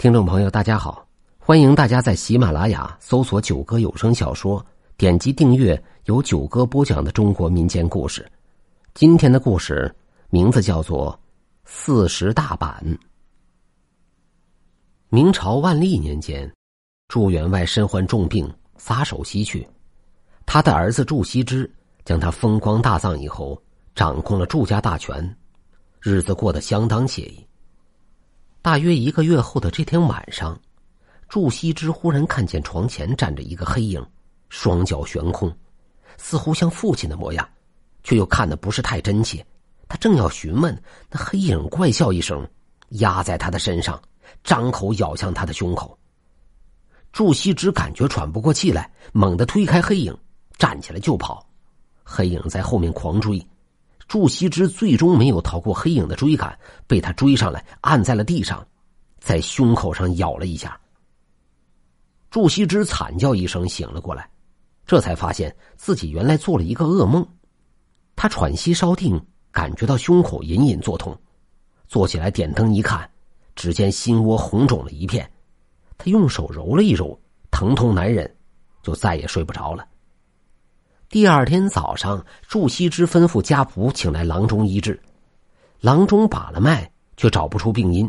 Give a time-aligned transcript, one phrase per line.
[0.00, 1.06] 听众朋友，大家好！
[1.38, 4.64] 欢迎大家在喜马拉雅搜索“九歌有声小说”，
[4.96, 8.26] 点击订阅由九歌播讲的中国民间故事。
[8.94, 9.94] 今天的故事
[10.30, 11.12] 名字叫做
[11.66, 12.82] 《四十大板》。
[15.10, 16.50] 明朝万历年间，
[17.08, 19.68] 祝员外身患重病，撒手西去。
[20.46, 21.70] 他的儿子祝锡之
[22.06, 23.62] 将他风光大葬以后，
[23.94, 25.36] 掌控了祝家大权，
[26.00, 27.46] 日子过得相当惬意。
[28.62, 30.58] 大约一个月后的这天晚上，
[31.30, 34.06] 祝锡之忽然看见床前站着一个黑影，
[34.50, 35.50] 双脚悬空，
[36.18, 37.48] 似乎像父亲的模样，
[38.02, 39.44] 却又看得不是太真切。
[39.88, 40.78] 他正要询问，
[41.10, 42.46] 那黑影怪笑一声，
[42.90, 44.00] 压在他的身上，
[44.44, 45.98] 张口咬向他的胸口。
[47.12, 50.14] 祝锡之感觉喘不过气来，猛地推开黑影，
[50.58, 51.44] 站起来就跑。
[52.04, 53.42] 黑影在后面狂追。
[54.10, 58.66] 祝锡之最终没有逃过黑影的追赶，被他追上来，按在了地上，
[59.20, 60.76] 在胸口上咬了一下。
[62.28, 64.28] 祝锡之惨叫一声，醒了过来，
[64.84, 67.24] 这才发现自己原来做了一个噩梦。
[68.16, 71.16] 他喘息稍定，感觉到胸口隐隐作痛，
[71.86, 73.08] 坐起来点灯一看，
[73.54, 75.30] 只见心窝红肿了一片。
[75.96, 77.16] 他用手揉了一揉，
[77.52, 78.28] 疼痛难忍，
[78.82, 79.86] 就再也睡不着了。
[81.10, 85.02] 第二天早上，祝锡之吩咐家仆请来郎中医治。
[85.80, 88.08] 郎中把了脉，却找不出病因，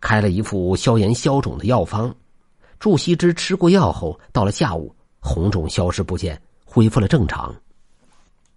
[0.00, 2.14] 开了一副消炎消肿的药方。
[2.80, 7.54] 祝锡之吃过药后，到了下午，红肿消失不见，恢复了正常。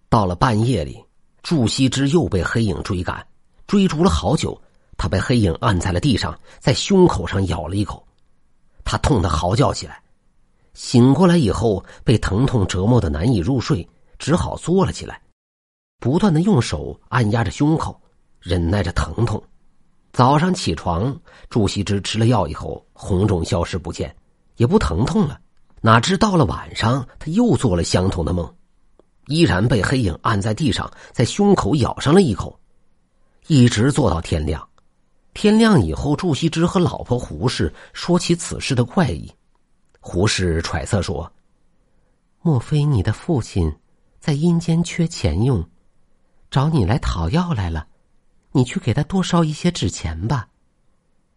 [0.07, 1.03] 到了半夜里，
[1.43, 3.27] 祝锡之又被黑影追赶，
[3.67, 4.57] 追逐了好久。
[4.95, 8.07] 他被黑影按在了地上，在胸口上咬了一口，
[8.85, 10.01] 他痛得嚎叫起来。
[10.75, 13.87] 醒过来以后，被疼痛折磨的难以入睡，
[14.19, 15.19] 只好坐了起来，
[15.99, 17.99] 不断的用手按压着胸口，
[18.41, 19.41] 忍耐着疼痛。
[20.11, 21.17] 早上起床，
[21.49, 24.15] 祝锡之吃了药以后，红肿消失不见，
[24.57, 25.39] 也不疼痛了。
[25.81, 28.53] 哪知到了晚上，他又做了相同的梦，
[29.27, 32.59] 依然被黑影按在地上，在胸口咬上了一口，
[33.47, 34.67] 一直做到天亮。
[35.33, 39.31] 天亮以后，祝锡之和老婆胡氏说起此事的怪异。
[40.07, 41.33] 胡适揣测说
[42.43, 43.75] ：“莫非你的父亲
[44.19, 45.67] 在阴间缺钱用，
[46.51, 47.87] 找你来讨要来了？
[48.51, 50.47] 你去给他多烧一些纸钱吧。”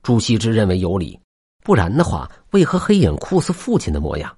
[0.05, 1.19] 朱熹之认为有理，
[1.65, 4.37] 不然的话，为何黑影酷似父亲的模样？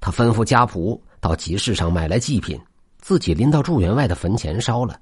[0.00, 2.60] 他吩咐家仆到集市上买来祭品，
[2.98, 5.00] 自己拎到祝员外的坟前烧了，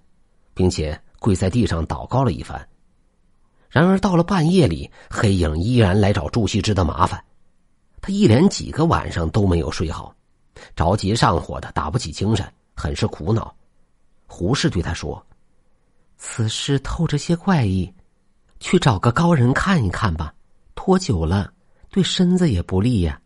[0.55, 2.69] 并且跪在地上祷告了一番。
[3.69, 7.21] 然而到了半夜里，黑影依然来找朱熹之的麻烦。
[8.01, 10.15] 他一连几个晚上都没有睡好，
[10.75, 13.55] 着急上火的打不起精神，很是苦恼。
[14.27, 15.25] 胡适对他说
[16.17, 17.93] ：“此事透着些怪异，
[18.59, 20.33] 去找个高人看一看吧。
[20.75, 21.53] 拖久了
[21.91, 23.21] 对身子也不利呀。”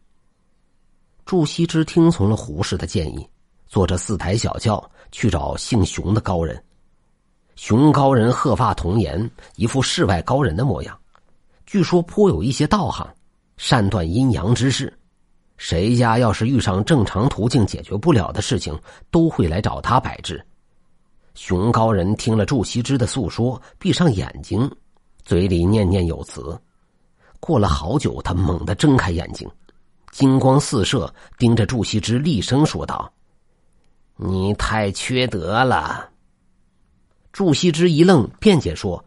[1.24, 3.28] 祝锡之听从了胡适的建议，
[3.66, 6.62] 坐着四抬小轿去找姓熊的高人。
[7.54, 10.98] 熊高人鹤发童颜，一副世外高人的模样，
[11.64, 13.08] 据说颇有一些道行。
[13.56, 14.92] 善断阴阳之事，
[15.56, 18.78] 谁家要是遇上正常途径解决不了的事情，
[19.10, 20.44] 都会来找他摆治。
[21.34, 24.70] 熊高人听了祝锡之的诉说，闭上眼睛，
[25.24, 26.60] 嘴里念念有词。
[27.40, 29.48] 过了好久，他猛地睁开眼睛，
[30.10, 33.12] 金光四射，盯着祝锡之，厉声说道
[34.16, 36.08] ：“你太缺德了！”
[37.32, 39.04] 祝锡之一愣，辩解说：“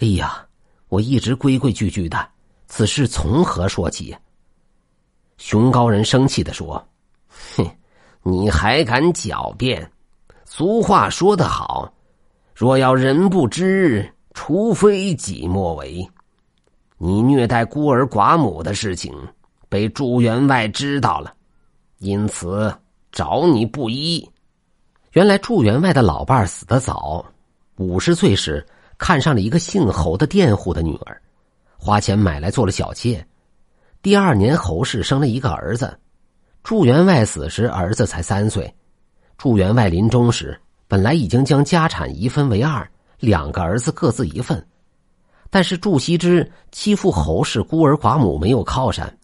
[0.00, 0.46] 哎呀，
[0.88, 2.28] 我一直规规矩矩的。”
[2.74, 4.16] 此事从何说起？
[5.36, 6.82] 熊高人生气的说
[7.54, 7.70] ：“哼，
[8.22, 9.92] 你还敢狡辩？
[10.46, 11.92] 俗话说得好，
[12.54, 16.08] 若要人不知，除非己莫为。
[16.96, 19.14] 你虐待孤儿寡母的事情
[19.68, 21.34] 被朱员外知道了，
[21.98, 22.74] 因此
[23.12, 24.26] 找你不依。
[25.10, 27.22] 原来朱员外的老伴死得早，
[27.76, 28.66] 五十岁时
[28.96, 31.20] 看上了一个姓侯的佃户的女儿。”
[31.84, 33.26] 花钱买来做了小妾，
[34.02, 35.98] 第二年侯氏生了一个儿子。
[36.62, 38.72] 祝员外死时，儿子才三岁。
[39.36, 40.56] 祝员外临终时，
[40.86, 42.88] 本来已经将家产一分为二，
[43.18, 44.64] 两个儿子各自一份。
[45.50, 49.18] 但是祝锡之欺负侯氏孤儿寡母没有靠山，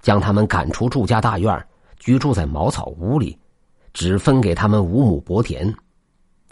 [0.00, 1.64] 将他们赶出祝家大院，
[2.00, 3.38] 居住在茅草屋里，
[3.92, 5.72] 只分给他们五亩薄田。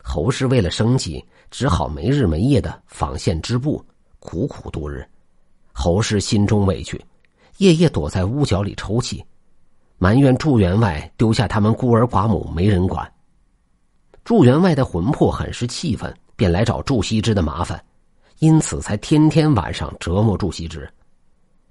[0.05, 3.85] 侯氏为了生计，只好没日没夜的纺线织布，
[4.21, 5.05] 苦苦度日。
[5.73, 7.03] 侯氏心中委屈，
[7.59, 9.25] 夜夜躲在屋角里抽泣，
[9.99, 13.11] 埋怨祝员外丢下他们孤儿寡母没人管。
[14.25, 17.83] 祝员外的魂魄很是气愤，便来找祝羲之的麻烦，
[18.39, 20.89] 因此才天天晚上折磨祝羲之。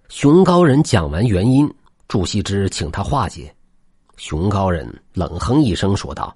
[0.09, 1.73] 熊高人讲完原因，
[2.07, 3.53] 祝羲之请他化解。
[4.17, 6.35] 熊高人冷哼一声说道：“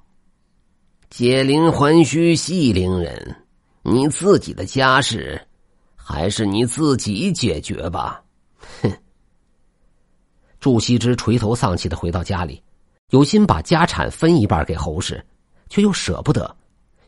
[1.12, 3.36] 解铃还须系铃人，
[3.84, 5.40] 你自己的家事，
[6.08, 8.24] 还是你自己解决吧。”
[8.84, 8.92] 哼。
[10.60, 12.62] 祝羲之垂头丧气的回到家里，
[13.10, 15.24] 有心把家产分一半给侯氏，
[15.70, 16.56] 却又舍不得，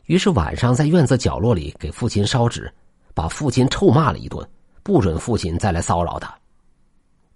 [0.06, 2.72] 于是晚上在院子角落里给父亲烧纸，
[3.14, 4.48] 把父亲臭骂了一顿，
[4.82, 6.36] 不准父亲再来骚扰他。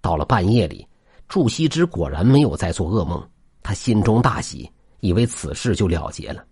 [0.01, 0.87] 到了半夜里，
[1.29, 3.25] 祝羲之果然没有再做噩梦，
[3.63, 4.71] 他心中大喜，
[5.01, 6.45] 以为此事就了结了。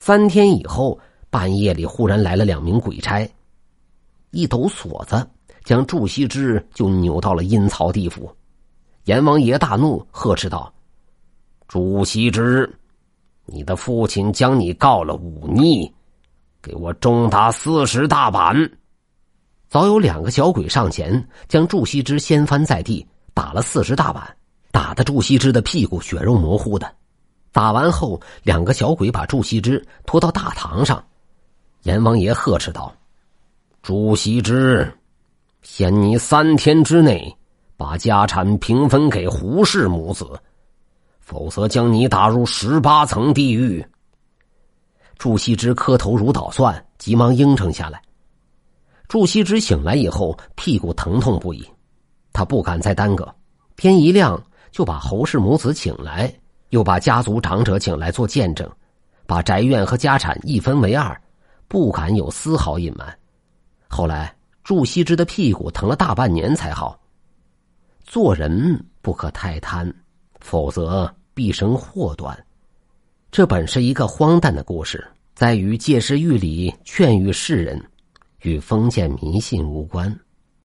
[0.00, 0.98] 三天以后，
[1.30, 3.28] 半夜里忽然来了两名鬼差，
[4.30, 5.26] 一抖锁子，
[5.64, 8.30] 将祝羲之就扭到了阴曹地府。
[9.04, 10.72] 阎王爷大怒，呵斥道
[11.66, 12.70] ：“祝羲之，
[13.46, 15.90] 你的父亲将你告了忤逆，
[16.60, 18.70] 给我重打四十大板！”
[19.68, 24.36] 早有两个小鬼上前，将祝羲之掀翻在地，打了四十大板，
[24.70, 26.90] 打得祝羲之的屁股血肉模糊的。
[27.52, 31.02] 打完后，两个小鬼把祝羲之拖到大堂上，
[31.84, 32.94] 阎王爷呵斥道
[33.88, 34.92] ：“祝羲之，
[35.62, 37.34] 限你三天之内
[37.74, 40.26] 把家产平分给胡氏母子，
[41.20, 43.82] 否则将你打入十八层地狱。”
[45.16, 48.02] 祝羲之磕头如捣蒜，急忙应承下来。
[49.08, 51.66] 祝羲之醒来以后，屁股疼痛不已，
[52.34, 53.34] 他不敢再耽搁，
[53.74, 54.38] 天一亮
[54.70, 56.30] 就把侯氏母子请来，
[56.68, 58.70] 又把家族长者请来做见证，
[59.26, 61.18] 把宅院和家产一分为二，
[61.68, 63.18] 不敢有丝毫隐瞒。
[63.88, 67.00] 后来，祝羲之的屁股疼了大半年才好。
[68.04, 69.92] 做人不可太贪，
[70.40, 72.46] 否则必生祸端。
[73.30, 77.82] 这本是一个荒诞的故事，在于借势喻理，劝喻世人。
[78.42, 80.16] 与封建迷信无关。